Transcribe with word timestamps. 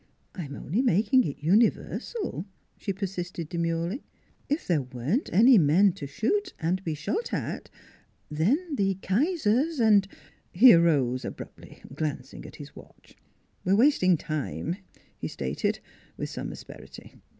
""I'm 0.33 0.55
only 0.55 0.81
making 0.81 1.25
it 1.25 1.43
universal," 1.43 2.47
she 2.79 2.91
persisted 2.91 3.49
demurely." 3.49 4.01
If 4.55 4.65
there 4.65 4.81
weren't 4.81 5.29
any 5.31 5.59
men 5.59 5.91
to 5.93 6.07
shoot 6.07 6.55
and 6.59 6.83
be 6.83 6.95
shot 6.95 7.31
at, 7.31 7.69
then 8.27 8.73
the 8.75 8.97
Kaisers 9.03 9.79
and" 9.79 10.07
He 10.51 10.73
arose 10.73 11.23
abruptly, 11.23 11.83
glancing 11.93 12.47
at 12.47 12.55
his 12.55 12.75
watch.' 12.75 13.15
We 13.63 13.73
are 13.73 13.75
wasting 13.75 14.17
time," 14.17 14.77
he 15.19 15.27
stated, 15.27 15.77
with 16.17 16.31
some 16.31 16.51
asperity. 16.51 17.21